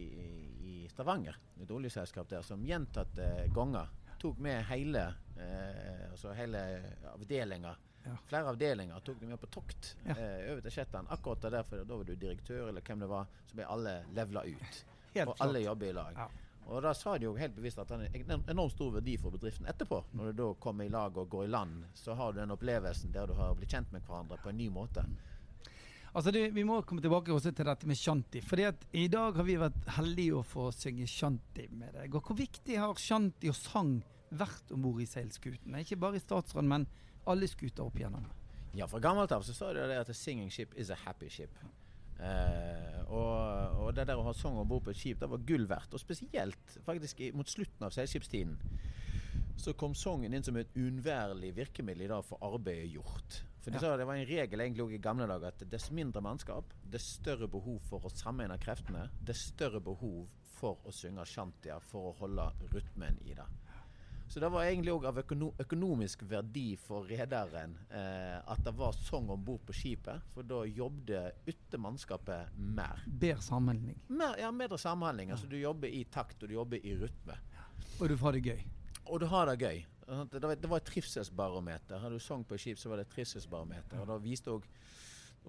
i, 0.66 0.74
Stavanger, 0.90 1.38
et 1.62 1.70
oljeselskap 1.70 2.26
der, 2.34 2.42
som 2.42 2.66
gjentatte 2.66 3.30
ganger 3.54 3.94
tok 4.18 4.42
med 4.42 4.64
hele, 4.72 5.06
eh, 5.38 6.10
altså 6.10 6.34
hele 6.34 6.66
avdelinger 7.14 7.78
ja. 8.06 8.16
Flere 8.30 8.52
avdelinger 8.54 9.02
tok 9.04 9.20
du 9.20 9.26
med 9.26 9.40
på 9.42 9.48
tokt 9.50 9.92
ja. 10.04 10.14
eh, 10.14 10.52
over 10.52 10.62
til 10.64 10.74
Shetland. 10.78 11.10
Akkurat 11.10 11.46
derfor 11.58 11.82
da 11.84 11.98
var 11.98 12.06
du 12.06 12.14
direktør, 12.14 12.68
eller 12.70 12.84
hvem 12.86 13.02
det 13.02 13.10
var, 13.10 13.30
så 13.50 13.58
ble 13.58 13.68
alle 13.76 13.94
levela 14.14 14.44
ut. 14.46 14.82
Helt 15.16 15.32
og 15.32 15.40
alle 15.42 15.64
jobber 15.64 15.90
i 15.90 15.96
lag. 15.96 16.20
Ja. 16.24 16.28
Og 16.66 16.82
da 16.82 16.90
sa 16.98 17.12
de 17.14 17.28
jo 17.28 17.36
helt 17.38 17.54
bevisst 17.54 17.78
at 17.78 17.92
det 17.92 18.08
er 18.08 18.32
en 18.34 18.42
enormt 18.50 18.74
stor 18.74 18.90
verdi 18.96 19.14
for 19.22 19.30
bedriften 19.30 19.68
etterpå. 19.70 20.00
Når 20.18 20.32
du 20.32 20.40
da 20.40 20.48
kommer 20.58 20.88
i 20.88 20.90
lag 20.90 21.14
og 21.14 21.28
går 21.30 21.44
i 21.46 21.52
land, 21.52 21.84
så 21.94 22.16
har 22.18 22.34
du 22.34 22.40
den 22.40 22.54
opplevelsen 22.56 23.12
der 23.14 23.30
du 23.30 23.36
har 23.38 23.54
blitt 23.54 23.70
kjent 23.70 23.92
med 23.94 24.02
hverandre 24.02 24.38
på 24.42 24.50
en 24.50 24.58
ny 24.58 24.66
måte. 24.74 25.04
Altså 26.16 26.32
det, 26.32 26.50
Vi 26.56 26.64
må 26.64 26.80
komme 26.82 27.04
tilbake 27.04 27.30
også 27.30 27.52
til 27.54 27.68
dette 27.68 27.86
med 27.86 27.98
shanti. 28.00 28.40
fordi 28.40 28.66
at 28.66 28.86
I 28.92 29.06
dag 29.12 29.36
har 29.36 29.46
vi 29.46 29.58
vært 29.60 29.88
heldige 29.98 30.34
å 30.34 30.42
få 30.42 30.70
synge 30.74 31.06
shanti 31.06 31.68
med 31.70 31.94
deg. 31.94 32.14
Og 32.14 32.22
Hvor 32.26 32.36
viktig 32.36 32.78
har 32.80 32.98
shanti 32.98 33.48
og 33.52 33.54
sang 33.54 34.02
vært 34.30 34.72
om 34.72 34.82
bord 34.82 35.00
i 35.00 35.06
seilskutene? 35.06 35.84
Ikke 35.84 36.00
bare 36.00 36.16
i 36.16 36.24
statsråden, 36.24 36.68
men 36.68 36.86
alle 37.30 37.48
skuter 37.50 37.86
opp 37.86 37.98
igjennom. 37.98 38.26
Ja, 38.76 38.88
fra 38.90 39.00
gammelt 39.00 39.32
av 39.32 39.44
så 39.46 39.54
sa 39.56 39.72
de 39.72 39.86
det 39.88 39.98
at 40.02 40.12
a 40.12 40.16
singing 40.16 40.50
ship 40.52 40.74
is 40.76 40.90
a 40.92 40.98
happy 41.06 41.30
ship. 41.32 41.52
Uh, 42.16 43.02
og, 43.12 43.80
og, 43.82 43.88
det 43.96 44.06
der 44.08 44.16
å 44.16 44.24
ha 44.24 44.32
sang 44.36 44.56
om 44.56 44.68
bord 44.68 44.86
på 44.86 44.92
et 44.92 45.00
skip, 45.00 45.20
det 45.20 45.28
var 45.28 45.42
gull 45.48 45.66
verdt. 45.68 45.96
Og 45.96 46.00
spesielt 46.00 46.78
faktisk 46.84 47.20
mot 47.36 47.48
slutten 47.48 47.88
av 47.88 47.92
seilskipstiden 47.96 48.56
så 49.56 49.72
kom 49.72 49.94
sangen 49.96 50.34
inn 50.36 50.44
som 50.44 50.56
et 50.60 50.72
uunnværlig 50.76 51.54
virkemiddel 51.56 52.04
i 52.04 52.10
dag 52.10 52.24
for 52.28 52.42
arbeidet 52.44 52.90
gjort. 52.92 53.38
For 53.64 53.72
de 53.72 53.80
ja. 53.80 53.82
sa 53.82 53.96
Det 53.96 54.06
var 54.06 54.20
en 54.20 54.28
regel 54.28 54.62
egentlig 54.62 54.98
i 54.98 55.02
gamle 55.02 55.28
dager 55.30 55.48
at 55.48 55.64
dess 55.72 55.88
mindre 55.90 56.20
mannskap, 56.24 56.74
dess 56.84 57.08
større 57.16 57.48
behov 57.50 57.80
for 57.88 58.04
å 58.04 58.12
sammenligne 58.12 58.60
kreftene, 58.62 59.08
dess 59.24 59.48
større 59.54 59.80
behov 59.80 60.26
for 60.56 60.80
å 60.84 60.92
synge 60.94 61.24
shantia 61.28 61.80
for 61.84 62.10
å 62.10 62.16
holde 62.20 62.50
rytmen 62.72 63.18
i 63.24 63.34
det. 63.36 63.48
Så 64.28 64.40
det 64.42 64.48
var 64.50 64.66
egentlig 64.66 64.92
òg 64.92 65.06
av 65.08 65.18
økono 65.22 65.52
økonomisk 65.62 66.24
verdi 66.28 66.74
for 66.80 67.06
rederen 67.06 67.76
eh, 67.94 68.38
at 68.42 68.62
det 68.66 68.72
var 68.76 68.96
sang 68.98 69.28
om 69.30 69.44
bord 69.44 69.62
på 69.68 69.74
skipet. 69.76 70.24
For 70.34 70.46
da 70.46 70.64
jobbet 70.66 71.46
yttermannskapet 71.46 72.56
mer. 72.58 73.04
Bedre 73.06 73.44
samhandling? 73.46 74.00
Mer, 74.08 74.34
ja, 74.42 74.50
bedre 74.52 74.78
samhandling. 74.82 75.30
Altså 75.30 75.46
Du 75.50 75.56
jobber 75.58 75.88
i 75.88 76.04
takt, 76.10 76.42
og 76.42 76.50
du 76.50 76.56
jobber 76.58 76.82
i 76.82 76.96
rytme. 76.98 77.38
Og 78.00 78.08
du 78.10 78.16
får 78.18 78.36
det 78.36 78.42
gøy? 78.50 78.64
Og 79.06 79.20
du 79.22 79.28
har 79.30 79.46
det 79.46 79.60
gøy. 79.62 79.84
Det 80.06 80.42
var, 80.42 80.76
et 80.76 80.86
trivselsbarometer. 80.86 81.98
Hadde 81.98 82.18
du 82.18 82.22
sang 82.22 82.44
på 82.46 82.58
skip, 82.58 82.78
så 82.78 82.90
var 82.90 83.00
det 83.00 83.08
et 83.08 83.14
trivselsbarometer. 83.16 83.98
Og 84.02 84.10
da 84.10 84.18
viste 84.22 84.52
også 84.54 84.68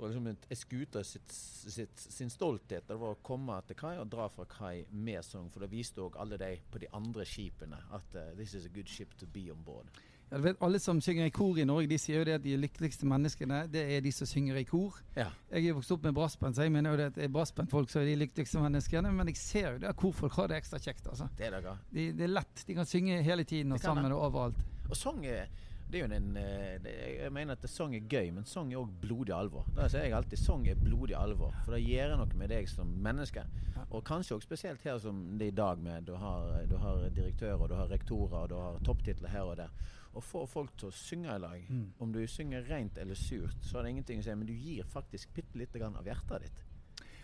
var 0.02 0.14
liksom 0.14 0.58
scooter 0.62 1.04
sitt, 1.04 1.32
sitt, 1.32 2.00
sin 2.00 2.30
stolthet. 2.30 2.88
Det 2.88 2.98
var 3.00 3.16
å 3.16 3.22
komme 3.26 3.58
til 3.68 3.80
kai 3.80 3.96
og 3.98 4.10
dra 4.12 4.28
fra 4.30 4.46
kai 4.50 4.86
med 4.92 5.26
sang. 5.26 5.50
For 5.54 5.66
det 5.66 5.72
viste 5.72 6.04
òg 6.04 6.20
alle 6.22 6.38
de 6.42 6.54
på 6.72 6.82
de 6.84 6.92
andre 6.98 7.26
skipene 7.26 7.80
at 7.96 8.20
uh, 8.20 8.30
this 8.38 8.54
is 8.54 8.66
a 8.66 8.74
good 8.74 8.90
ship 8.90 9.18
to 9.18 9.30
be 9.34 9.48
on 9.52 9.64
board. 9.66 9.90
Ja, 10.30 10.38
vet, 10.44 10.58
Alle 10.60 10.80
som 10.80 11.00
synger 11.02 11.26
i 11.26 11.32
kor 11.32 11.56
i 11.60 11.64
Norge, 11.66 11.88
de 11.88 11.98
sier 12.02 12.20
jo 12.20 12.26
det 12.28 12.34
at 12.36 12.44
de 12.44 12.58
lykkeligste 12.60 13.08
menneskene, 13.08 13.62
det 13.72 13.84
er 13.96 14.02
de 14.04 14.12
som 14.12 14.28
synger 14.28 14.60
i 14.60 14.66
kor. 14.68 14.98
Ja. 15.16 15.30
Jeg 15.54 15.70
er 15.70 15.78
vokst 15.78 15.94
opp 15.96 16.04
med 16.04 16.18
brassband, 16.18 16.58
så 16.58 16.66
jeg 16.66 16.74
mener 16.76 16.92
jo 16.92 17.00
det 17.00 17.06
at 17.14 17.20
det 17.20 17.28
er 17.30 17.32
brassbandfolk 17.32 17.92
som 17.94 18.02
er 18.02 18.10
de 18.10 18.18
lykkeligste 18.26 18.60
menneskene. 18.60 19.14
Men 19.16 19.32
jeg 19.32 19.40
ser 19.40 19.70
jo 19.72 19.84
det 19.84 19.88
at 19.94 20.00
korfolk 20.00 20.36
har 20.36 20.52
det 20.52 20.60
ekstra 20.60 20.82
kjekt. 20.84 21.08
altså. 21.08 21.30
Det 21.40 21.48
er 21.48 21.56
det. 21.56 21.78
De, 21.96 22.10
det 22.18 22.28
er 22.28 22.34
lett. 22.34 22.66
De 22.68 22.76
kan 22.76 22.90
synge 22.90 23.22
hele 23.24 23.48
tiden 23.48 23.72
og 23.72 23.80
sammen 23.80 24.12
og 24.12 24.26
overalt. 24.28 24.60
Og 24.90 25.00
sang 25.00 25.24
er 25.28 25.48
det 25.90 26.02
er 26.02 26.08
jo 26.08 26.14
en, 26.16 26.38
eh, 26.38 26.78
det, 26.84 26.94
Jeg 27.24 27.32
mener 27.32 27.54
at 27.54 27.70
sang 27.70 27.96
er 27.96 28.00
gøy, 28.10 28.32
men 28.34 28.46
sang 28.46 28.72
er 28.74 28.78
òg 28.78 28.90
blodig 29.02 29.34
alvor. 29.34 29.66
Da 29.76 29.88
sier 29.88 30.04
jeg 30.04 30.14
alltid 30.14 30.38
sang 30.40 30.68
er 30.68 30.76
blodig 30.76 31.16
alvor. 31.16 31.54
For 31.66 31.72
det 31.78 31.86
gjør 31.88 32.18
noe 32.18 32.34
med 32.36 32.50
deg 32.50 32.68
som 32.70 32.88
menneske. 32.88 33.44
Og 33.92 34.04
kanskje 34.04 34.36
også 34.36 34.48
spesielt 34.50 34.82
her 34.84 34.98
som 35.00 35.38
det 35.38 35.48
er 35.48 35.52
i 35.52 35.56
dag 35.56 35.78
med 35.80 36.06
du 36.06 36.16
har, 36.16 36.66
du 36.68 36.76
har 36.78 37.10
direktører, 37.10 37.68
du 37.68 37.76
har 37.76 37.88
rektorer, 37.88 38.42
og 38.44 38.50
du 38.50 38.56
har 38.56 38.80
topptitler 38.84 39.30
her 39.30 39.42
og 39.44 39.58
der. 39.58 39.70
Å 40.18 40.22
få 40.24 40.46
folk 40.50 40.76
til 40.78 40.90
å 40.90 40.92
synge 40.92 41.30
i 41.36 41.38
lag, 41.40 41.66
Mm. 41.70 41.92
om 42.00 42.12
du 42.12 42.26
synger 42.28 42.64
rent 42.68 42.98
eller 42.98 43.14
surt, 43.16 43.56
så 43.62 43.78
er 43.80 43.84
det 43.84 43.90
ingenting 43.92 44.20
å 44.20 44.24
si, 44.24 44.34
men 44.36 44.48
du 44.48 44.54
gir 44.54 44.84
faktisk 44.84 45.30
bitte 45.34 45.56
lite 45.56 45.80
grann 45.80 45.96
av 45.96 46.04
hjertet 46.06 46.42
ditt 46.42 46.64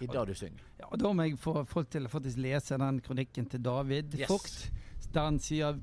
i 0.01 0.05
det 0.07 0.25
du 0.27 0.33
synger. 0.33 0.61
Ja, 0.79 0.85
og 0.91 0.99
Da 0.99 1.11
må 1.13 1.23
jeg 1.27 1.37
få 1.39 1.65
folk 1.67 1.89
til 1.89 2.05
å 2.05 2.09
faktisk 2.09 2.37
lese 2.37 2.77
den 2.77 2.99
kronikken 3.01 3.49
til 3.49 3.59
David 3.63 4.13
Yes. 4.15 4.27
Fugt, 4.29 4.71
der 5.11 5.21
han 5.21 5.39
sier 5.39 5.73
"Vi- 5.73 5.81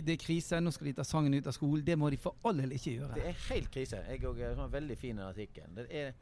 det 0.00 0.16
er 0.16 0.20
krise, 0.22 0.60
nå 0.60 0.70
skal 0.72 0.86
de 0.86 0.92
ta 0.96 1.04
sangen 1.04 1.34
ut 1.34 1.46
av 1.46 1.52
skolen. 1.56 1.84
Det 1.86 1.98
må 1.98 2.10
de 2.10 2.18
for 2.20 2.36
all 2.48 2.58
del 2.62 2.72
ikke 2.76 2.96
gjøre. 2.96 3.14
Det 3.18 3.28
er 3.28 3.40
helt 3.50 3.70
krise. 3.74 4.02
Jeg 4.08 4.24
òg 4.28 4.40
har 4.40 4.64
en 4.64 4.72
veldig 4.72 4.98
fin 4.98 5.18
artikkel. 5.18 5.68
Det 5.76 5.86
er, 5.90 6.12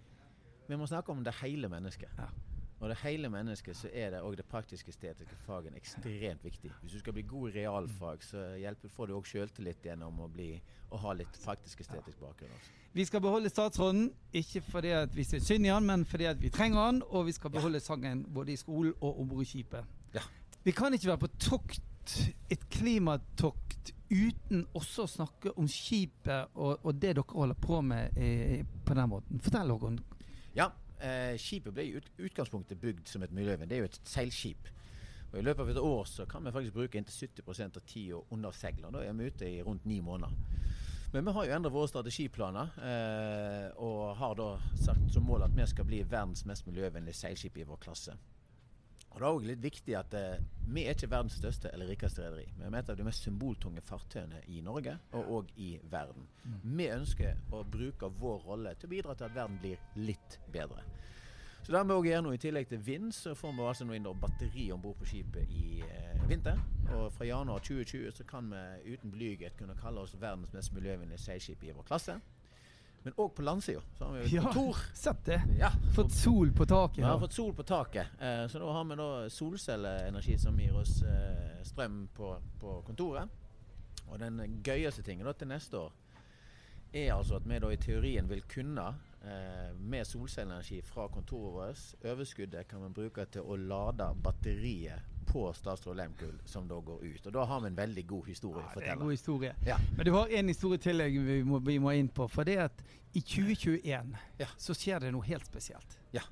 vi 0.69 0.79
må 0.79 0.87
snakke 0.91 1.13
om 1.13 1.25
det 1.25 1.35
hele 1.43 1.69
mennesket. 1.71 2.11
Ja. 2.19 2.31
Og 2.81 2.89
det 2.89 2.97
hele 3.03 3.29
mennesket 3.29 3.77
så 3.77 3.91
er 3.93 4.15
det 4.15 4.23
òg 4.25 4.39
det 4.39 4.47
praktisk-estetiske 4.49 5.37
faget 5.45 5.75
ekstremt 5.77 6.45
viktig. 6.45 6.71
Hvis 6.81 6.93
du 6.93 6.99
skal 7.03 7.13
bli 7.13 7.27
god 7.29 7.51
i 7.51 7.59
realfag, 7.59 8.25
så 8.25 8.45
hjelper, 8.57 8.89
får 8.89 9.11
du 9.11 9.17
òg 9.19 9.29
sjøltillit 9.29 9.85
gjennom 9.85 10.23
å, 10.25 10.29
bli, 10.33 10.55
å 10.89 11.01
ha 11.03 11.13
litt 11.19 11.37
praktisk-estetisk 11.45 12.23
bakgrunn. 12.25 12.55
Også. 12.57 12.73
Vi 12.97 13.05
skal 13.05 13.21
beholde 13.21 13.53
statsråden, 13.53 14.09
ikke 14.33 14.65
fordi 14.65 14.95
at 14.97 15.13
vi 15.17 15.29
syns 15.29 15.53
synd 15.53 15.69
i 15.69 15.75
han, 15.75 15.85
men 15.87 16.07
fordi 16.09 16.31
at 16.33 16.41
vi 16.41 16.49
trenger 16.51 16.81
han, 16.81 17.03
og 17.11 17.29
vi 17.29 17.37
skal 17.37 17.53
beholde 17.53 17.85
sangen 17.85 18.25
både 18.25 18.57
i 18.57 18.59
skolen 18.59 18.97
og 19.01 19.21
om 19.21 19.29
bordskipet. 19.29 19.85
i 19.85 19.85
skipet. 19.85 20.17
Ja. 20.17 20.25
Vi 20.65 20.73
kan 20.73 20.95
ikke 20.95 21.13
være 21.13 21.19
på 21.19 21.31
tokt, 21.41 21.85
et 22.51 22.69
klimatokt, 22.73 23.93
uten 24.11 24.65
også 24.75 25.05
å 25.05 25.11
snakke 25.11 25.53
om 25.61 25.69
skipet 25.71 26.57
og, 26.59 26.81
og 26.83 26.97
det 26.99 27.15
dere 27.15 27.25
holder 27.31 27.59
på 27.63 27.81
med 27.87 28.17
eh, 28.19 28.65
på 28.87 28.97
den 28.99 29.11
måten. 29.13 29.43
Fortell, 29.45 29.71
Håkon. 29.71 30.01
Ja, 30.57 30.71
eh, 30.99 31.37
skipet 31.39 31.75
ble 31.77 31.87
i 31.87 31.95
ut, 31.95 32.11
utgangspunktet 32.19 32.81
bygd 32.81 33.09
som 33.09 33.23
et 33.23 33.35
miljøvern. 33.35 33.71
Det 33.71 33.79
er 33.79 33.85
jo 33.85 33.91
et 33.91 34.01
seilskip. 34.05 34.71
Og 35.31 35.39
I 35.39 35.45
løpet 35.47 35.63
av 35.63 35.71
et 35.71 35.79
år 35.79 36.09
så 36.11 36.27
kan 36.27 36.43
vi 36.45 36.53
faktisk 36.55 36.75
bruke 36.75 36.99
inntil 36.99 37.29
70% 37.29 37.79
av 37.79 37.87
tida 37.87 38.19
under 38.35 38.57
seiler. 38.57 38.91
Da 38.91 39.05
er 39.07 39.15
vi 39.15 39.31
ute 39.31 39.47
i 39.47 39.63
rundt 39.63 39.87
ni 39.87 40.01
måneder. 40.03 40.35
Men 41.13 41.27
vi 41.27 41.33
har 41.35 41.47
jo 41.47 41.55
endret 41.55 41.75
våre 41.75 41.91
strategiplaner, 41.91 42.75
eh, 42.87 43.79
og 43.83 44.17
har 44.19 44.37
da 44.39 44.51
sagt 44.79 45.09
som 45.11 45.25
mål 45.27 45.43
at 45.43 45.57
vi 45.57 45.67
skal 45.67 45.87
bli 45.87 46.05
verdens 46.07 46.45
mest 46.47 46.69
miljøvennlige 46.71 47.19
seilskip 47.19 47.59
i 47.59 47.67
vår 47.67 47.81
klasse. 47.83 48.15
Og 49.11 49.19
Det 49.19 49.27
er 49.27 49.35
òg 49.35 49.47
litt 49.47 49.63
viktig 49.63 49.95
at 49.99 50.15
eh, 50.15 50.43
vi 50.71 50.85
er 50.87 50.95
ikke 50.95 51.11
verdens 51.11 51.37
største 51.41 51.73
eller 51.75 51.91
rikeste 51.91 52.23
rederi. 52.23 52.47
Vi 52.57 52.67
er 52.69 52.77
et 52.79 52.93
av 52.93 52.97
de 52.97 53.07
mest 53.07 53.27
symboltunge 53.27 53.83
fartøyene 53.83 54.43
i 54.49 54.63
Norge, 54.63 54.97
og 55.19 55.33
òg 55.39 55.53
i 55.59 55.73
verden. 55.91 56.29
Vi 56.63 56.87
ønsker 56.95 57.41
å 57.53 57.65
bruke 57.67 58.11
vår 58.21 58.47
rolle 58.47 58.75
til 58.79 58.87
å 58.87 58.95
bidra 58.95 59.17
til 59.19 59.27
at 59.27 59.35
verden 59.35 59.59
blir 59.63 59.83
litt 59.99 60.39
bedre. 60.55 60.87
Så 61.63 61.73
det 61.75 61.83
vi 61.85 61.93
også 61.93 62.09
gjør 62.09 62.23
nå, 62.25 62.33
I 62.33 62.41
tillegg 62.41 62.69
til 62.71 62.81
vind, 62.87 63.11
så 63.13 63.35
får 63.37 63.53
vi 63.53 63.65
altså 63.69 63.85
nå 63.85 63.97
inn 63.99 64.07
batteri 64.23 64.71
om 64.73 64.81
bord 64.81 64.97
på 65.03 65.11
skipet 65.11 65.51
i 65.53 65.83
eh, 65.85 66.23
vinter. 66.31 66.57
Og 66.97 67.11
fra 67.13 67.27
januar 67.29 67.61
2020 67.67 68.15
så 68.17 68.25
kan 68.25 68.49
vi 68.55 68.95
uten 68.95 69.13
blyget 69.13 69.59
kunne 69.59 69.77
kalle 69.79 70.01
oss 70.01 70.17
verdens 70.19 70.55
mest 70.55 70.73
miljøvennlige 70.73 71.21
seilskip 71.21 71.67
i 71.67 71.75
vår 71.77 71.87
klasse. 71.91 72.17
Men 73.03 73.15
òg 73.17 73.31
på 73.35 73.43
landsida 73.43 73.81
så 73.99 74.05
har 74.05 74.13
vi 74.19 74.25
et 74.27 74.33
Ja. 74.33 74.43
kontor. 74.43 74.77
Sett 74.95 75.25
det. 75.25 75.39
Ja, 75.59 75.71
Fått 75.95 76.13
sol 76.13 76.51
på 76.53 76.67
taket. 76.67 76.99
vi 76.99 77.03
har 77.09 77.19
fått 77.19 77.33
sol 77.33 77.55
på 77.55 77.63
taket, 77.65 78.07
eh, 78.21 78.47
så 78.49 78.59
da 78.59 78.73
har 78.73 78.85
vi 78.85 78.97
da 78.97 79.29
solcelleenergi 79.31 80.39
som 80.39 80.59
gir 80.61 80.77
oss 80.77 81.03
eh, 81.03 81.63
strøm 81.65 82.09
på, 82.15 82.37
på 82.61 82.83
kontoret. 82.87 83.29
Og 84.11 84.19
den 84.19 84.61
gøyeste 84.65 85.03
tingen 85.07 85.25
da 85.27 85.33
til 85.33 85.49
neste 85.49 85.79
år 85.79 85.93
er 86.93 87.13
altså 87.15 87.37
at 87.37 87.45
vi 87.47 87.59
da 87.63 87.69
i 87.71 87.77
teorien 87.77 88.29
vil 88.29 88.43
kunne 88.51 88.89
eh, 89.25 89.73
med 89.79 90.05
solcelleenergi 90.05 90.83
fra 90.83 91.09
kontoret 91.09 91.55
vårt 91.55 92.05
Overskuddet 92.13 92.67
kan 92.69 92.83
vi 92.83 92.89
bruke 92.97 93.25
til 93.31 93.43
å 93.47 93.57
lade 93.57 94.09
batteriet 94.23 95.01
på 95.31 95.45
Statsråd 95.55 95.97
Lehmkuhl 95.97 96.41
som 96.45 96.67
da 96.69 96.81
går 96.83 97.05
ut. 97.07 97.27
Og 97.27 97.33
da 97.37 97.45
har 97.47 97.61
vi 97.63 97.71
en 97.71 97.77
veldig 97.79 98.03
god 98.11 98.27
historie 98.27 98.63
å 98.65 98.67
Ja, 98.67 98.75
det 98.81 98.89
er 98.89 98.93
en 98.97 99.05
god 99.05 99.15
historie. 99.15 99.53
Ja. 99.67 99.77
Men 99.97 100.07
du 100.07 100.13
har 100.17 100.27
en 100.41 100.49
historie 100.51 100.79
til 100.83 101.03
vi 101.07 101.43
må, 101.47 101.61
vi 101.63 101.79
må 101.79 101.93
inn 101.95 102.09
på. 102.11 102.27
For 102.29 102.45
det 102.49 102.57
at 102.59 102.83
i 103.15 103.21
2021 103.23 104.17
Ja. 104.43 104.47
så 104.59 104.75
skjer 104.75 105.01
det 105.07 105.13
noe 105.15 105.23
helt 105.27 105.47
spesielt. 105.47 105.99
Ja. 106.13 106.23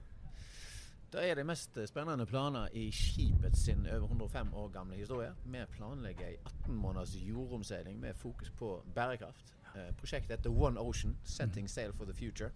Da 1.12 1.23
er 1.25 1.35
de 1.38 1.45
mest 1.49 1.78
spennende 1.88 2.26
planer 2.28 2.69
i 2.76 2.90
skipet 2.93 3.57
sin 3.57 3.87
over 3.87 4.09
105 4.11 4.50
år 4.55 4.69
gamle 4.75 4.97
historie. 4.99 5.31
Vi 5.45 5.62
planlegger 5.76 6.26
ei 6.26 6.37
18 6.45 6.75
måneders 6.76 7.14
jordomseiling 7.17 8.00
med 8.00 8.14
fokus 8.17 8.50
på 8.50 8.83
bærekraft. 8.95 9.55
Eh, 9.75 9.93
prosjektet 9.97 10.37
heter 10.37 10.50
One 10.50 10.81
Ocean, 10.81 11.17
Setting 11.25 11.69
Sail 11.71 11.93
for 11.93 12.05
the 12.05 12.12
Future. 12.14 12.50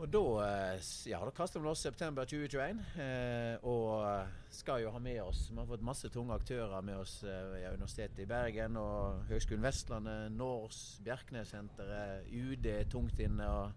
Og 0.00 0.08
da, 0.08 0.22
eh, 0.42 0.80
ja, 1.10 1.18
da 1.20 1.30
kaster 1.36 1.60
vi 1.60 1.68
oss 1.68 1.82
september 1.84 2.24
2021, 2.24 2.80
eh, 2.98 3.64
og 3.68 4.06
eh, 4.06 4.32
skal 4.50 4.80
jo 4.82 4.90
ha 4.90 4.98
med 4.98 5.20
oss 5.22 5.44
Vi 5.50 5.58
har 5.58 5.68
fått 5.68 5.84
masse 5.84 6.08
tunge 6.08 6.34
aktører 6.34 6.80
med 6.80 6.96
oss. 6.96 7.20
Ja, 7.24 7.74
Universitetet 7.76 8.24
i 8.24 8.26
Bergen 8.26 8.76
og 8.80 9.22
Høgskolen 9.28 9.62
Vestlandet, 9.62 10.32
NORS, 10.32 11.00
Bjerknessenteret, 11.04 12.28
UD 12.32 12.66
er 12.72 12.88
tungt 12.90 13.20
inne. 13.20 13.48
og 13.48 13.72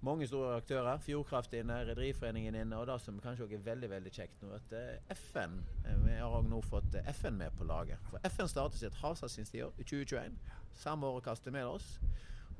mange 0.00 0.26
store 0.26 0.56
aktører. 0.56 0.98
Fjordkraft 1.04 1.52
inne, 1.52 1.82
Rederiforeningen 1.84 2.54
inne. 2.54 2.76
Og 2.76 2.86
det 2.86 3.00
som 3.00 3.20
kanskje 3.20 3.44
også 3.44 3.58
er 3.58 3.66
veldig 3.66 3.90
veldig 3.90 4.12
kjekt 4.12 4.40
nå, 4.42 4.54
at 4.56 4.72
FN 5.12 5.60
Vi 6.06 6.14
har 6.16 6.30
også 6.30 6.48
nå 6.48 6.60
fått 6.64 6.96
FN 7.20 7.36
med 7.36 7.52
på 7.58 7.64
laget. 7.68 7.98
For 8.08 8.18
FN 8.24 8.48
startet 8.48 8.80
sitt 8.80 8.96
havsatsingstiår 9.02 9.76
i 9.76 9.84
2021. 9.84 10.40
Samme 10.72 11.06
året 11.06 11.24
kastet 11.24 11.52
med 11.52 11.68
oss. 11.68 11.98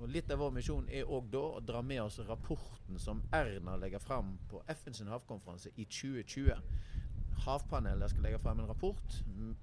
Og 0.00 0.08
Litt 0.08 0.30
av 0.32 0.40
vår 0.40 0.54
misjon 0.56 0.86
er 0.88 1.08
òg 1.12 1.26
da 1.32 1.42
å 1.58 1.60
dra 1.60 1.82
med 1.84 2.00
oss 2.02 2.18
rapporten 2.24 2.98
som 2.98 3.20
Erna 3.36 3.74
legger 3.76 4.00
fram 4.00 4.32
på 4.48 4.62
FNs 4.72 5.02
havkonferanse 5.10 5.74
i 5.76 5.84
2020. 5.84 6.54
Havpanelet 7.44 8.12
skal 8.12 8.24
legge 8.24 8.38
fram 8.40 8.62
en 8.62 8.70
rapport. 8.70 9.18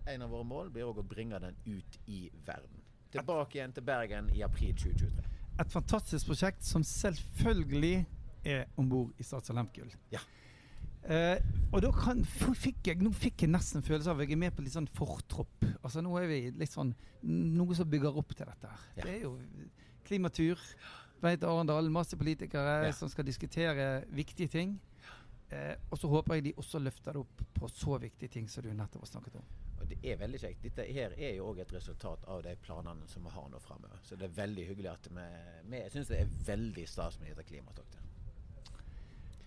En 0.06 0.22
av 0.22 0.30
våre 0.30 0.46
mål 0.46 0.70
blir 0.74 0.86
òg 0.86 1.02
å 1.02 1.06
bringe 1.06 1.40
den 1.42 1.58
ut 1.66 1.98
i 2.06 2.28
verden. 2.46 2.84
Tilbake 3.14 3.58
igjen 3.58 3.74
til 3.74 3.86
Bergen 3.88 4.30
i 4.36 4.44
april 4.46 4.76
2023. 4.78 5.26
Et 5.58 5.74
fantastisk 5.74 6.30
prosjekt 6.30 6.66
som 6.66 6.86
selvfølgelig 6.86 8.06
er 8.46 8.68
om 8.78 8.90
bord 8.90 9.18
i 9.18 9.26
Statsråd 9.26 9.58
Lehmkuhl. 9.58 9.90
Ja. 10.14 10.22
Eh, 11.08 11.40
og 11.72 11.82
da 11.82 11.90
kan, 11.96 12.22
fikk 12.28 12.92
jeg, 12.92 13.02
nå 13.02 13.10
fikk 13.16 13.46
jeg 13.46 13.52
nesten 13.54 13.86
følelse 13.86 14.12
av 14.12 14.22
at 14.22 14.28
jeg 14.28 14.36
er 14.36 14.42
med 14.44 14.54
på 14.54 14.66
litt 14.66 14.76
sånn 14.76 14.90
fortropp. 14.98 15.66
Altså 15.82 16.04
Nå 16.06 16.14
er 16.20 16.30
vi 16.30 16.40
litt 16.62 16.74
sånn 16.74 16.94
noe 17.58 17.78
som 17.78 17.90
bygger 17.90 18.22
opp 18.22 18.36
til 18.36 18.50
dette. 18.50 18.70
her. 18.70 18.88
Ja. 19.00 19.06
Det 19.08 19.14
er 19.16 19.24
jo 19.24 19.34
klimatur. 20.08 20.62
Vei 21.22 21.34
Arendal, 21.42 21.90
masse 21.90 22.18
politikere 22.18 22.86
Ja. 22.88 22.92
som 22.94 23.10
skal 23.10 23.26
diskutere 23.26 24.04
viktige 24.14 24.48
ting. 24.54 24.80
Eh, 25.50 25.76
og 25.92 25.98
så 25.98 26.10
håper 26.12 26.36
jeg 26.36 26.44
de 26.44 26.54
også 26.60 26.80
løfter 26.84 27.14
det 27.16 27.22
opp 27.22 27.42
på 27.56 27.70
så 27.72 27.98
viktige 28.04 28.30
ting 28.30 28.50
som 28.52 28.64
du 28.64 28.70
nettopp 28.74 29.02
har 29.06 29.08
snakket 29.14 29.36
om. 29.40 29.46
Og 29.80 29.88
det 29.88 29.98
er 30.04 30.18
veldig 30.20 30.40
kjekt. 30.42 30.62
Dette 30.64 30.84
her 30.92 31.14
er 31.18 31.36
jo 31.38 31.46
òg 31.54 31.60
et 31.62 31.72
resultat 31.74 32.26
av 32.28 32.42
de 32.44 32.56
planene 32.66 33.08
som 33.08 33.24
vi 33.24 33.30
har 33.32 33.48
nå 33.50 33.60
framover. 33.64 34.00
Så 34.04 34.18
det 34.20 34.28
er 34.28 34.36
veldig 34.42 34.66
hyggelig 34.68 34.92
at 34.92 35.08
vi, 35.10 35.28
vi 35.70 35.78
Jeg 35.78 35.92
syns 35.94 36.08
det 36.12 36.20
er 36.20 36.28
veldig 36.50 36.88
stas 36.90 37.20
med 37.22 37.30
dette 37.36 37.44
klimatoktet. 37.48 38.00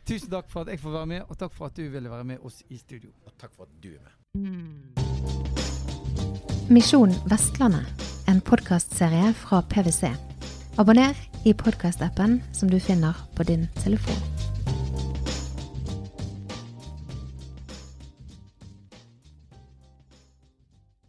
Tusen 0.06 0.30
takk 0.32 0.48
for 0.50 0.62
at 0.62 0.68
jeg 0.72 0.80
får 0.80 0.90
være 0.92 1.06
med, 1.06 1.22
og 1.28 1.36
takk 1.38 1.52
for 1.54 1.66
at 1.66 1.76
du 1.76 1.84
ville 1.92 2.10
være 2.10 2.24
med 2.24 2.38
oss 2.42 2.62
i 2.70 2.76
studio. 2.80 3.10
Og 3.26 3.32
takk 3.38 3.52
for 3.54 3.62
at 3.68 3.82
du 3.82 3.92
er 3.94 4.00
med. 4.00 4.10
Misjon 6.70 7.12
Vestlandet, 7.30 7.86
en 8.30 8.40
podkastserie 8.40 9.34
fra 9.34 9.60
PwC. 9.62 10.10
Abonner 10.76 11.16
i 11.44 11.54
podkastappen 11.54 12.42
som 12.52 12.70
du 12.70 12.80
finner 12.80 13.14
på 13.34 13.42
din 13.42 13.68
telefon. 13.82 14.39